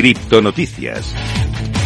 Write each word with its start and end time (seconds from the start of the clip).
Criptonoticias. 0.00 1.14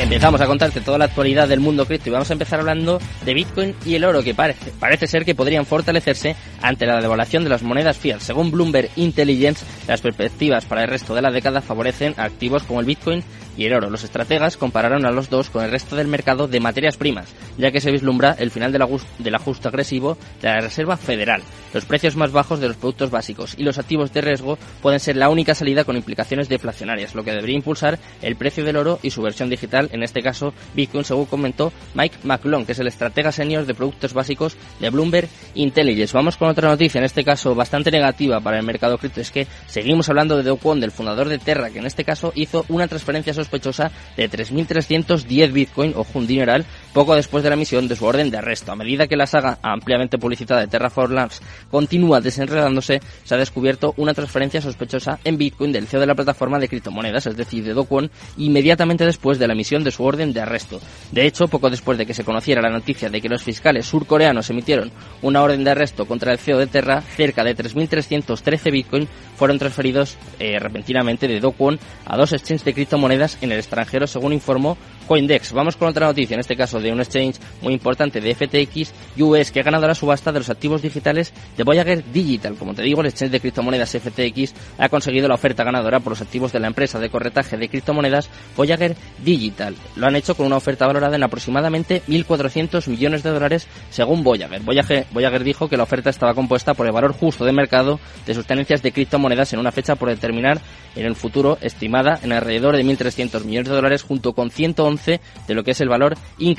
Empezamos 0.00 0.40
a 0.40 0.46
contarte 0.46 0.80
toda 0.80 0.96
la 0.96 1.06
actualidad 1.06 1.48
del 1.48 1.58
mundo 1.58 1.86
cripto 1.86 2.08
y 2.08 2.12
vamos 2.12 2.30
a 2.30 2.34
empezar 2.34 2.60
hablando 2.60 3.00
de 3.24 3.34
Bitcoin 3.34 3.74
y 3.84 3.96
el 3.96 4.04
oro 4.04 4.22
que 4.22 4.32
parece, 4.32 4.70
parece 4.78 5.08
ser 5.08 5.24
que 5.24 5.34
podrían 5.34 5.66
fortalecerse 5.66 6.36
ante 6.62 6.86
la 6.86 7.00
devaluación 7.00 7.42
de 7.42 7.50
las 7.50 7.64
monedas 7.64 7.98
fiat. 7.98 8.20
Según 8.20 8.52
Bloomberg 8.52 8.90
Intelligence, 8.94 9.66
las 9.88 10.02
perspectivas 10.02 10.66
para 10.66 10.84
el 10.84 10.88
resto 10.88 11.16
de 11.16 11.22
la 11.22 11.32
década 11.32 11.62
favorecen 11.62 12.14
activos 12.16 12.62
como 12.62 12.78
el 12.78 12.86
Bitcoin 12.86 13.24
y 13.56 13.64
el 13.64 13.72
oro. 13.72 13.90
Los 13.90 14.04
estrategas 14.04 14.56
compararon 14.56 15.06
a 15.06 15.10
los 15.10 15.30
dos 15.30 15.50
con 15.50 15.64
el 15.64 15.70
resto 15.70 15.96
del 15.96 16.08
mercado 16.08 16.48
de 16.48 16.60
materias 16.60 16.96
primas, 16.96 17.28
ya 17.58 17.70
que 17.70 17.80
se 17.80 17.90
vislumbra 17.90 18.36
el 18.38 18.50
final 18.50 18.72
del 18.72 19.34
ajuste 19.34 19.68
agresivo 19.68 20.18
de 20.40 20.48
la 20.48 20.60
Reserva 20.60 20.96
Federal. 20.96 21.42
Los 21.72 21.84
precios 21.84 22.16
más 22.16 22.32
bajos 22.32 22.60
de 22.60 22.68
los 22.68 22.76
productos 22.76 23.10
básicos 23.10 23.54
y 23.58 23.62
los 23.62 23.78
activos 23.78 24.12
de 24.12 24.20
riesgo 24.20 24.58
pueden 24.80 25.00
ser 25.00 25.16
la 25.16 25.28
única 25.28 25.54
salida 25.54 25.84
con 25.84 25.96
implicaciones 25.96 26.48
deflacionarias, 26.48 27.14
lo 27.14 27.24
que 27.24 27.32
debería 27.32 27.56
impulsar 27.56 27.98
el 28.22 28.36
precio 28.36 28.64
del 28.64 28.76
oro 28.76 28.98
y 29.02 29.10
su 29.10 29.22
versión 29.22 29.50
digital 29.50 29.88
en 29.92 30.02
este 30.02 30.22
caso 30.22 30.54
Bitcoin, 30.74 31.04
según 31.04 31.26
comentó 31.26 31.72
Mike 31.94 32.18
McClone, 32.22 32.64
que 32.64 32.72
es 32.72 32.78
el 32.78 32.86
estratega 32.86 33.32
senior 33.32 33.66
de 33.66 33.74
productos 33.74 34.12
básicos 34.12 34.56
de 34.80 34.90
Bloomberg 34.90 35.28
Intelligence. 35.54 36.16
Vamos 36.16 36.36
con 36.36 36.48
otra 36.48 36.68
noticia, 36.68 36.98
en 36.98 37.04
este 37.04 37.24
caso 37.24 37.54
bastante 37.54 37.90
negativa 37.90 38.40
para 38.40 38.58
el 38.58 38.64
mercado 38.64 38.98
cripto, 38.98 39.20
es 39.20 39.30
que 39.30 39.46
seguimos 39.66 40.08
hablando 40.08 40.36
de 40.36 40.42
Do 40.42 40.56
Kwon, 40.56 40.80
del 40.80 40.92
fundador 40.92 41.28
de 41.28 41.38
Terra, 41.38 41.70
que 41.70 41.78
en 41.78 41.86
este 41.86 42.04
caso 42.04 42.32
hizo 42.34 42.64
una 42.68 42.88
transferencia 42.88 43.34
sospechosa 43.46 43.90
de 44.16 44.28
3.310 44.28 45.52
Bitcoin, 45.52 45.92
o 45.96 46.04
un 46.14 46.26
dineral, 46.26 46.66
poco 46.96 47.14
después 47.14 47.44
de 47.44 47.50
la 47.50 47.56
emisión 47.56 47.88
de 47.88 47.94
su 47.94 48.06
orden 48.06 48.30
de 48.30 48.38
arresto. 48.38 48.72
A 48.72 48.74
medida 48.74 49.06
que 49.06 49.16
la 49.16 49.26
saga 49.26 49.58
ampliamente 49.60 50.16
publicitada 50.16 50.62
de 50.62 50.66
Terraform 50.66 51.12
Labs 51.12 51.42
continúa 51.70 52.22
desenredándose, 52.22 53.02
se 53.22 53.34
ha 53.34 53.36
descubierto 53.36 53.92
una 53.98 54.14
transferencia 54.14 54.62
sospechosa 54.62 55.18
en 55.22 55.36
Bitcoin 55.36 55.72
del 55.72 55.88
CEO 55.88 56.00
de 56.00 56.06
la 56.06 56.14
plataforma 56.14 56.58
de 56.58 56.70
criptomonedas, 56.70 57.26
es 57.26 57.36
decir, 57.36 57.64
de 57.64 57.74
Do 57.74 57.84
Kwon, 57.84 58.10
inmediatamente 58.38 59.04
después 59.04 59.38
de 59.38 59.46
la 59.46 59.52
emisión 59.52 59.84
de 59.84 59.90
su 59.90 60.04
orden 60.04 60.32
de 60.32 60.40
arresto. 60.40 60.80
De 61.12 61.26
hecho, 61.26 61.48
poco 61.48 61.68
después 61.68 61.98
de 61.98 62.06
que 62.06 62.14
se 62.14 62.24
conociera 62.24 62.62
la 62.62 62.70
noticia 62.70 63.10
de 63.10 63.20
que 63.20 63.28
los 63.28 63.42
fiscales 63.42 63.84
surcoreanos 63.84 64.48
emitieron 64.48 64.90
una 65.20 65.42
orden 65.42 65.64
de 65.64 65.72
arresto 65.72 66.06
contra 66.06 66.32
el 66.32 66.38
CEO 66.38 66.56
de 66.56 66.66
Terra, 66.66 67.02
cerca 67.02 67.44
de 67.44 67.54
3.313 67.54 68.72
Bitcoin 68.72 69.06
fueron 69.36 69.58
transferidos 69.58 70.16
eh, 70.38 70.58
repentinamente 70.58 71.28
de 71.28 71.40
Do 71.40 71.52
Kwon 71.52 71.78
a 72.06 72.16
dos 72.16 72.32
exchanges 72.32 72.64
de 72.64 72.72
criptomonedas 72.72 73.36
en 73.42 73.52
el 73.52 73.58
extranjero, 73.58 74.06
según 74.06 74.32
informó 74.32 74.78
Coindex. 75.06 75.52
Vamos 75.52 75.76
con 75.76 75.88
otra 75.88 76.06
noticia, 76.06 76.32
en 76.34 76.40
este 76.40 76.56
caso 76.56 76.80
de 76.80 76.85
un 76.92 77.00
exchange 77.00 77.36
muy 77.62 77.74
importante 77.74 78.20
de 78.20 78.34
FTX 78.34 78.92
US 79.18 79.50
que 79.50 79.60
ha 79.60 79.62
ganado 79.62 79.86
la 79.86 79.94
subasta 79.94 80.32
de 80.32 80.40
los 80.40 80.50
activos 80.50 80.82
digitales 80.82 81.32
de 81.56 81.64
Voyager 81.64 82.04
Digital. 82.12 82.56
Como 82.56 82.74
te 82.74 82.82
digo, 82.82 83.00
el 83.00 83.08
exchange 83.08 83.32
de 83.32 83.40
criptomonedas 83.40 83.90
FTX 83.90 84.54
ha 84.78 84.88
conseguido 84.88 85.28
la 85.28 85.34
oferta 85.34 85.64
ganadora 85.64 86.00
por 86.00 86.12
los 86.12 86.20
activos 86.20 86.52
de 86.52 86.60
la 86.60 86.66
empresa 86.66 86.98
de 86.98 87.10
corretaje 87.10 87.56
de 87.56 87.68
criptomonedas 87.68 88.30
Voyager 88.56 88.96
Digital. 89.24 89.74
Lo 89.96 90.06
han 90.06 90.16
hecho 90.16 90.34
con 90.34 90.46
una 90.46 90.56
oferta 90.56 90.86
valorada 90.86 91.16
en 91.16 91.22
aproximadamente 91.22 92.02
1.400 92.08 92.88
millones 92.88 93.22
de 93.22 93.30
dólares 93.30 93.68
según 93.90 94.22
Voyager. 94.22 94.60
Voyager. 94.62 95.06
Voyager 95.12 95.44
dijo 95.44 95.68
que 95.68 95.76
la 95.76 95.84
oferta 95.84 96.10
estaba 96.10 96.34
compuesta 96.34 96.74
por 96.74 96.86
el 96.86 96.92
valor 96.92 97.12
justo 97.12 97.44
de 97.44 97.52
mercado 97.52 97.98
de 98.26 98.34
sus 98.34 98.46
tenencias 98.46 98.82
de 98.82 98.92
criptomonedas 98.92 99.52
en 99.52 99.58
una 99.58 99.72
fecha 99.72 99.96
por 99.96 100.08
determinar 100.08 100.60
en 100.94 101.06
el 101.06 101.14
futuro 101.14 101.58
estimada 101.60 102.18
en 102.22 102.32
alrededor 102.32 102.76
de 102.76 102.84
1.300 102.84 103.44
millones 103.44 103.68
de 103.68 103.74
dólares 103.74 104.02
junto 104.02 104.32
con 104.32 104.50
111 104.50 105.20
de 105.46 105.54
lo 105.54 105.62
que 105.62 105.72
es 105.72 105.80
el 105.80 105.88
valor 105.88 106.16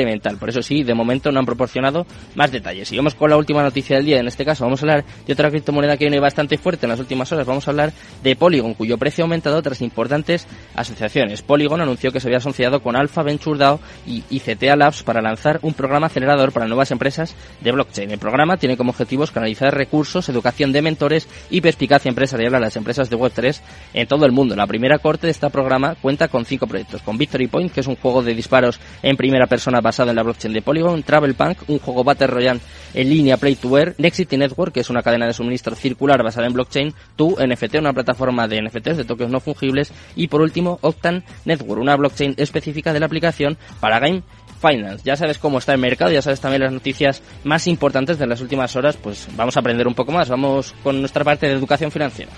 incremental. 0.00 0.36
Por 0.38 0.48
eso 0.48 0.62
sí, 0.62 0.82
de 0.82 0.94
momento 0.94 1.30
no 1.30 1.40
han 1.40 1.46
proporcionado 1.46 2.06
más 2.34 2.50
detalles. 2.50 2.90
Y 2.92 2.96
vamos 2.96 3.14
con 3.14 3.30
la 3.30 3.36
última 3.36 3.62
noticia 3.62 3.96
del 3.96 4.06
día. 4.06 4.18
En 4.18 4.26
este 4.26 4.44
caso 4.44 4.64
vamos 4.64 4.80
a 4.80 4.84
hablar 4.84 5.04
de 5.26 5.32
otra 5.32 5.50
criptomoneda 5.50 5.96
que 5.96 6.04
viene 6.04 6.20
bastante 6.20 6.58
fuerte 6.58 6.86
en 6.86 6.90
las 6.90 7.00
últimas 7.00 7.30
horas. 7.32 7.46
Vamos 7.46 7.66
a 7.66 7.70
hablar 7.70 7.92
de 8.22 8.36
Polygon, 8.36 8.74
cuyo 8.74 8.98
precio 8.98 9.24
ha 9.24 9.26
aumentado 9.26 9.60
tras 9.62 9.80
importantes 9.82 10.46
asociaciones. 10.74 11.42
Polygon 11.42 11.80
anunció 11.80 12.12
que 12.12 12.20
se 12.20 12.28
había 12.28 12.38
asociado 12.38 12.80
con 12.82 12.96
Alpha 12.96 13.22
Venture 13.22 13.58
DAO 13.58 13.80
y 14.06 14.24
ICTA 14.30 14.76
Labs 14.76 15.02
para 15.02 15.20
lanzar 15.20 15.58
un 15.62 15.74
programa 15.74 16.06
acelerador 16.06 16.52
para 16.52 16.66
nuevas 16.66 16.90
empresas 16.90 17.34
de 17.60 17.72
blockchain. 17.72 18.10
El 18.10 18.18
programa 18.18 18.56
tiene 18.56 18.76
como 18.76 18.90
objetivos 18.90 19.30
canalizar 19.30 19.74
recursos, 19.74 20.28
educación 20.28 20.72
de 20.72 20.82
mentores 20.82 21.28
y 21.50 21.60
perspicacia 21.60 22.08
empresarial 22.08 22.54
a 22.54 22.60
las 22.60 22.76
empresas 22.76 23.10
de 23.10 23.16
Web3 23.16 23.60
en 23.94 24.06
todo 24.06 24.26
el 24.26 24.32
mundo. 24.32 24.56
La 24.56 24.66
primera 24.66 24.98
corte 24.98 25.26
de 25.26 25.32
este 25.32 25.48
programa 25.50 25.94
cuenta 26.00 26.28
con 26.28 26.44
cinco 26.44 26.66
proyectos, 26.66 27.02
con 27.02 27.18
Victory 27.18 27.46
Point, 27.46 27.72
que 27.72 27.80
es 27.80 27.86
un 27.86 27.96
juego 27.96 28.22
de 28.22 28.34
disparos 28.34 28.80
en 29.02 29.16
primera 29.16 29.46
persona 29.46 29.80
basado 29.90 30.10
en 30.10 30.16
la 30.16 30.22
blockchain 30.22 30.54
de 30.54 30.62
Polygon, 30.62 31.02
Travel 31.02 31.34
Punk, 31.34 31.68
un 31.68 31.80
juego 31.80 32.04
Battle 32.04 32.28
Royale 32.28 32.60
en 32.94 33.10
línea 33.10 33.36
Play 33.36 33.56
to 33.56 33.68
Wear, 33.68 33.94
Nexity 33.98 34.36
Network, 34.36 34.72
que 34.72 34.80
es 34.80 34.90
una 34.90 35.02
cadena 35.02 35.26
de 35.26 35.32
suministro 35.32 35.74
circular 35.74 36.22
basada 36.22 36.46
en 36.46 36.52
blockchain, 36.52 36.94
Tu 37.16 37.36
NFT, 37.36 37.74
una 37.76 37.92
plataforma 37.92 38.46
de 38.46 38.62
NFTs 38.62 38.98
de 38.98 39.04
tokens 39.04 39.32
no 39.32 39.40
fungibles, 39.40 39.92
y 40.14 40.28
por 40.28 40.42
último 40.42 40.78
Octan 40.82 41.24
Network, 41.44 41.80
una 41.80 41.96
blockchain 41.96 42.34
específica 42.36 42.92
de 42.92 43.00
la 43.00 43.06
aplicación 43.06 43.58
para 43.80 43.98
Game 43.98 44.22
Finance. 44.60 45.02
Ya 45.04 45.16
sabes 45.16 45.38
cómo 45.38 45.58
está 45.58 45.72
el 45.72 45.80
mercado, 45.80 46.12
ya 46.12 46.22
sabes 46.22 46.40
también 46.40 46.62
las 46.62 46.72
noticias 46.72 47.20
más 47.42 47.66
importantes 47.66 48.18
de 48.18 48.26
las 48.28 48.40
últimas 48.40 48.76
horas, 48.76 48.96
pues 48.96 49.26
vamos 49.36 49.56
a 49.56 49.60
aprender 49.60 49.88
un 49.88 49.94
poco 49.94 50.12
más. 50.12 50.28
Vamos 50.28 50.72
con 50.84 51.00
nuestra 51.00 51.24
parte 51.24 51.46
de 51.46 51.54
educación 51.54 51.90
financiera. 51.90 52.30